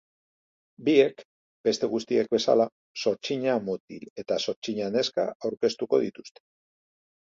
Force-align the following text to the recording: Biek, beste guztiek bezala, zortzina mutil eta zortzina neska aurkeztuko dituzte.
Biek, 0.87 1.21
beste 1.69 1.91
guztiek 1.91 2.33
bezala, 2.37 2.67
zortzina 3.05 3.61
mutil 3.71 4.11
eta 4.25 4.41
zortzina 4.49 4.93
neska 5.01 5.31
aurkeztuko 5.49 6.07
dituzte. 6.11 6.49